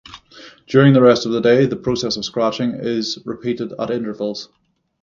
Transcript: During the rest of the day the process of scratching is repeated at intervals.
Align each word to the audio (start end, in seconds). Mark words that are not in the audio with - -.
During 0.65 0.93
the 0.93 1.01
rest 1.03 1.27
of 1.27 1.31
the 1.31 1.41
day 1.41 1.67
the 1.67 1.75
process 1.75 2.17
of 2.17 2.25
scratching 2.25 2.71
is 2.73 3.19
repeated 3.23 3.71
at 3.77 3.91
intervals. 3.91 4.49